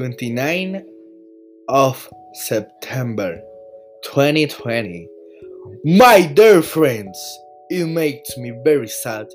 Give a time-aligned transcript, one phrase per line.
[0.00, 0.82] 29
[1.68, 3.38] of September
[4.04, 5.06] 2020.
[5.84, 7.18] My dear friends,
[7.68, 9.26] it makes me very sad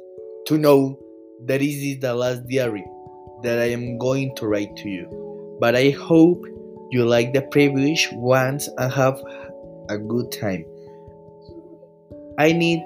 [0.48, 0.98] to know
[1.46, 2.84] that this is the last diary
[3.44, 5.58] that I am going to write to you.
[5.62, 6.44] But I hope
[6.90, 9.22] you like the previous ones and have
[9.90, 10.66] a good time.
[12.40, 12.84] I need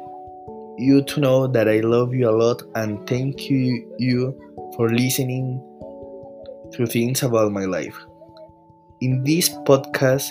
[0.78, 4.38] you to know that I love you a lot and thank you, you
[4.76, 5.64] for listening
[6.74, 7.98] to things about my life.
[9.02, 10.30] In this podcast,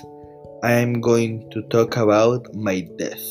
[0.63, 3.23] I am going to talk about my death.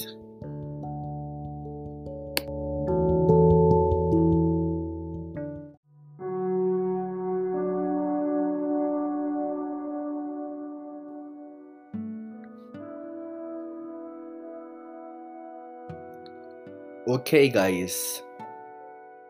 [17.08, 18.22] Okay, guys,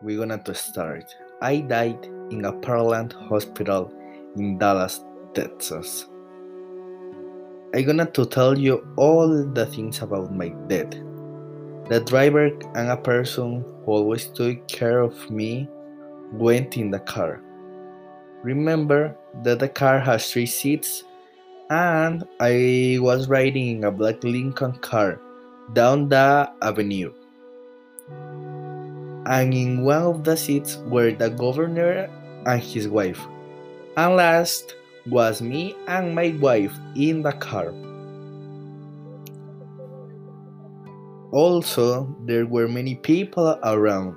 [0.02, 1.14] we're gonna to start.
[1.40, 3.92] I died in a Parkland hospital
[4.36, 6.06] in Dallas, Texas.
[7.74, 10.90] I'm gonna to tell you all the things about my death.
[11.88, 15.68] The driver and a person who always took care of me
[16.32, 17.42] went in the car.
[18.42, 21.04] Remember that the car has three seats
[21.70, 25.20] and I was riding in a black Lincoln car
[25.74, 27.12] down the avenue
[29.28, 32.08] and in one of the seats were the governor
[32.46, 33.20] and his wife.
[33.96, 34.74] And last
[35.06, 37.72] was me and my wife in the car.
[41.32, 44.16] Also, there were many people around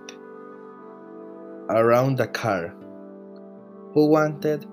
[1.69, 2.73] around the car
[3.94, 4.66] who wanted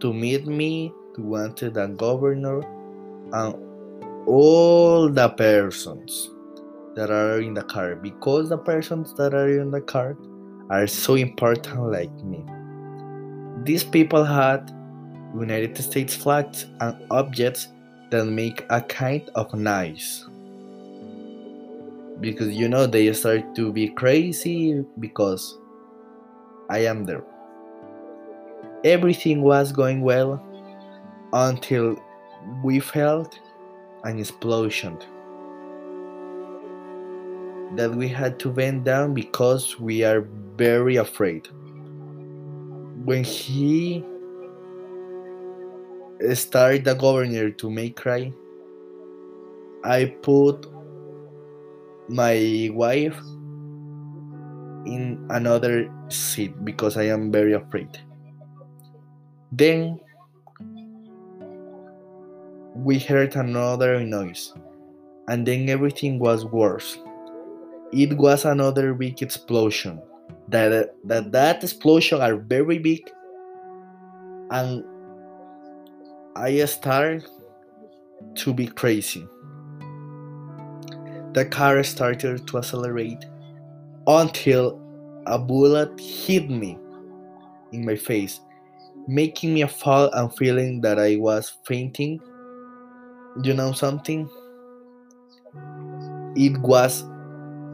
[0.00, 2.60] to meet me, who wanted the governor
[3.32, 3.54] and
[4.26, 6.30] all the persons
[6.94, 10.16] that are in the car because the persons that are in the car
[10.70, 12.44] are so important like me.
[13.64, 14.70] These people had
[15.34, 17.68] United States flags and objects
[18.10, 20.26] that make a kind of noise.
[22.20, 25.58] Because you know they start to be crazy because
[26.70, 27.24] I am there.
[28.84, 30.42] Everything was going well
[31.32, 32.02] until
[32.64, 33.38] we felt
[34.04, 34.98] an explosion
[37.76, 40.22] that we had to bend down because we are
[40.56, 41.48] very afraid.
[43.04, 44.04] When he
[46.34, 48.32] started the governor to make cry,
[49.84, 50.66] I put
[52.08, 53.16] my wife
[54.86, 57.98] in another seat because I am very afraid.
[59.52, 59.98] Then
[62.74, 64.52] we heard another noise,
[65.28, 66.98] and then everything was worse
[67.92, 70.00] it was another big explosion.
[70.48, 73.08] That uh, that that explosion are very big,
[74.50, 74.84] and
[76.36, 77.24] I started
[78.34, 79.26] to be crazy.
[81.32, 83.24] The car started to accelerate
[84.06, 84.80] until
[85.26, 86.78] a bullet hit me
[87.72, 88.40] in my face,
[89.06, 92.20] making me fall and feeling that I was fainting.
[93.44, 94.28] You know something?
[96.36, 97.04] It was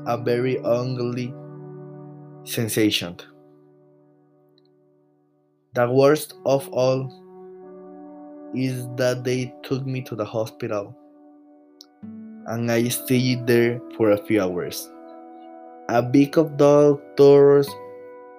[0.06, 1.32] a very ugly
[2.46, 3.16] sensation.
[5.74, 7.10] The worst of all
[8.54, 10.96] is that they took me to the hospital
[12.46, 14.88] and I stayed there for a few hours.
[15.88, 17.68] A big of doctors,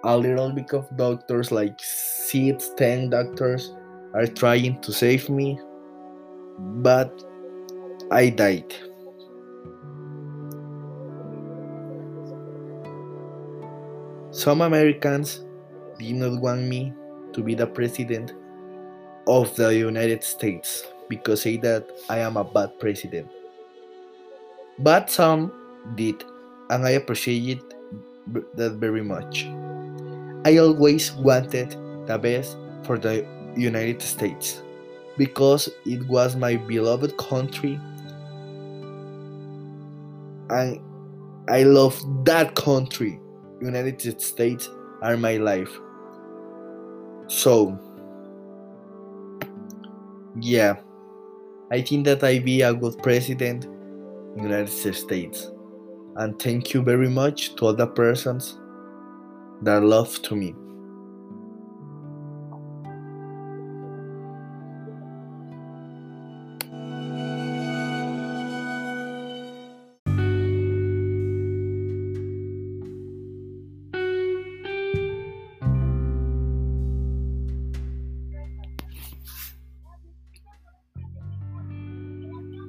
[0.04, 3.74] a little bit of doctors, like six, ten doctors,
[4.14, 5.60] are trying to save me,
[6.58, 7.24] but
[8.12, 8.74] I died.
[14.38, 15.42] Some Americans
[15.98, 16.94] did not want me
[17.34, 18.34] to be the president
[19.26, 23.32] of the United States because say that I am a bad president.
[24.78, 25.52] But some
[25.96, 26.24] did,
[26.70, 27.64] and I appreciate
[28.54, 29.46] that very much.
[30.46, 31.72] I always wanted
[32.06, 33.26] the best for the
[33.56, 34.62] United States
[35.18, 37.80] because it was my beloved country
[40.52, 40.80] and
[41.50, 43.20] I love that country
[43.62, 44.70] United States
[45.02, 45.72] are my life.
[47.28, 47.78] So,
[50.40, 50.78] yeah,
[51.72, 55.52] I think that I be a good president in United States.
[56.16, 58.58] And thank you very much to all the persons
[59.62, 60.56] that love to me.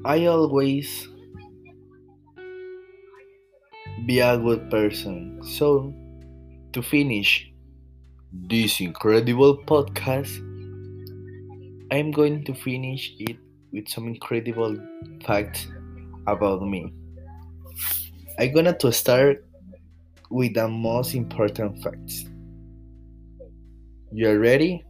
[0.04, 1.08] I always
[4.06, 5.42] be a good person.
[5.42, 5.92] So,
[6.72, 7.50] to finish
[8.32, 10.38] this incredible podcast,
[11.90, 13.36] I'm going to finish it
[13.72, 14.76] with some incredible
[15.26, 15.66] facts
[16.26, 16.92] about me.
[18.38, 19.44] I'm gonna to start
[20.30, 22.24] with the most important facts.
[24.12, 24.84] You are ready?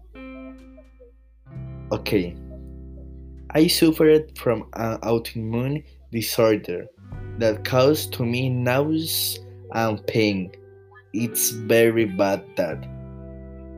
[1.91, 2.37] Okay.
[3.53, 6.87] I suffered from an autoimmune disorder
[7.39, 9.43] that caused to me nausea
[9.73, 10.53] and pain.
[11.15, 12.87] It's very bad that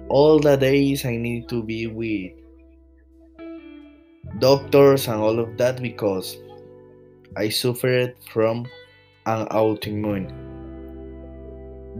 [0.08, 2.32] all the days I need to be with
[4.40, 6.36] doctors and all of that because
[7.36, 8.66] I suffered from
[9.26, 10.32] an autoimmune.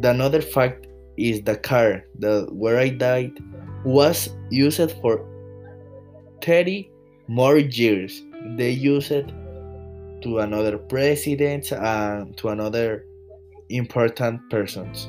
[0.03, 3.39] The another fact is the car that where I died
[3.85, 5.25] was used for
[6.43, 6.90] 30
[7.31, 8.25] more years.
[8.57, 9.31] They used it
[10.23, 13.07] to another president and to another
[13.69, 15.09] important persons.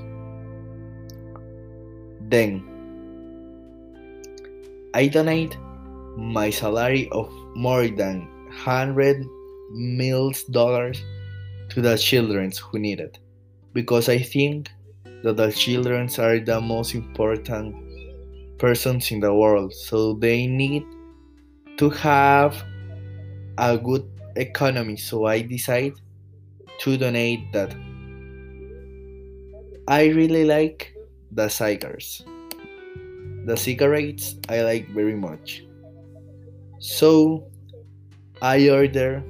[2.30, 2.64] Then
[4.94, 5.58] I donate
[6.16, 9.26] my salary of more than 100
[9.72, 11.02] million dollars
[11.70, 13.18] to the children who need it
[13.74, 14.70] because I think
[15.24, 17.74] that the children are the most important
[18.60, 20.84] persons in the world so they need
[21.82, 22.64] to have
[23.58, 24.06] a good
[24.36, 25.94] economy so I decide
[26.82, 27.74] to donate that.
[29.88, 30.94] I really like
[31.32, 32.22] the cigars.
[33.48, 35.64] The cigarettes I like very much.
[36.78, 37.50] So
[38.44, 39.24] I order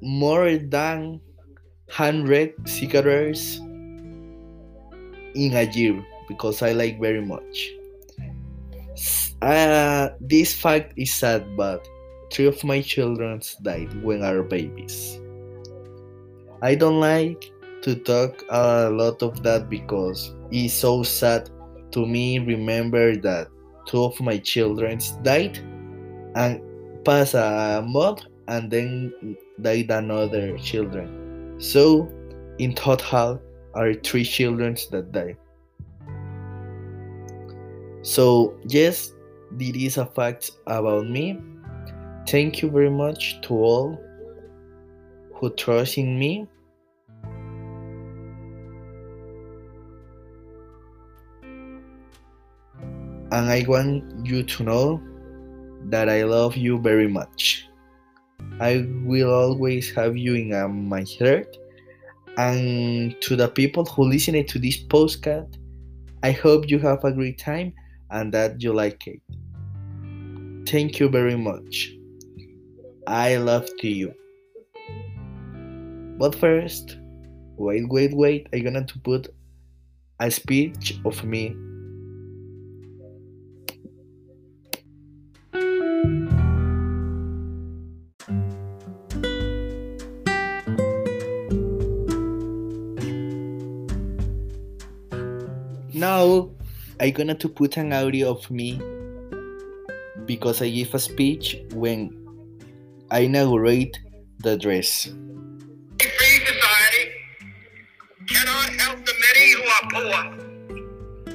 [0.00, 1.20] more than
[1.92, 3.58] 100 cigarettes
[5.34, 7.79] in a year because I like very much.
[9.42, 11.88] Uh, this fact is sad, but
[12.30, 15.18] three of my children died when are babies.
[16.62, 17.50] I don't like
[17.82, 21.48] to talk a lot of that because it's so sad
[21.92, 23.48] to me remember that
[23.86, 25.58] two of my children died
[26.36, 26.60] and
[27.04, 31.56] pass a month and then died another children.
[31.58, 32.12] So
[32.58, 33.40] in total
[33.74, 35.36] are three children that died.
[38.02, 39.12] So yes,
[39.52, 41.40] this is a fact about me.
[42.26, 43.98] Thank you very much to all
[45.34, 46.46] who trust in me.
[53.32, 55.00] And I want you to know
[55.88, 57.66] that I love you very much.
[58.60, 61.56] I will always have you in uh, my heart.
[62.36, 65.58] And to the people who listen to this postcard,
[66.22, 67.72] I hope you have a great time
[68.10, 69.20] and that you like it.
[70.70, 71.90] Thank you very much.
[73.08, 74.14] I love to you.
[76.16, 76.96] But first,
[77.56, 78.46] wait, wait, wait.
[78.52, 79.34] I'm gonna to put
[80.20, 81.56] a speech of me
[95.92, 96.48] Now
[97.00, 98.80] I'm gonna to put an audio of me
[100.30, 101.98] because I give a speech when
[103.10, 103.98] I inaugurate
[104.38, 105.08] the dress.
[105.08, 107.04] A free society
[108.28, 110.18] cannot help the many who are poor.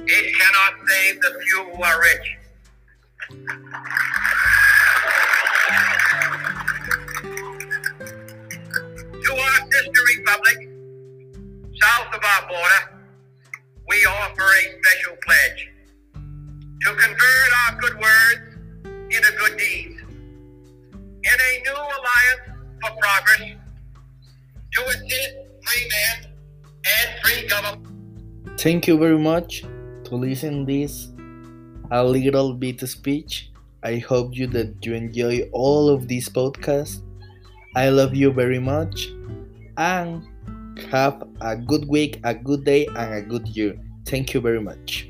[0.08, 2.28] It cannot save the few who are rich.
[9.26, 10.58] To our sister republic,
[11.82, 12.82] south of our border,
[13.90, 15.62] we offer a special pledge
[16.14, 18.45] to convert our good words
[19.26, 20.02] into good deeds
[21.24, 22.44] in a new alliance
[22.82, 23.56] for progress
[24.74, 25.90] to assist free
[26.86, 28.60] and free government.
[28.60, 29.62] Thank you very much
[30.06, 31.10] to listen this
[31.92, 33.52] a little bit speech.
[33.84, 37.02] I hope you that you enjoy all of this podcast.
[37.76, 39.10] I love you very much
[39.78, 40.24] and
[40.92, 43.76] have a good week, a good day, and a good year.
[44.06, 45.10] Thank you very much.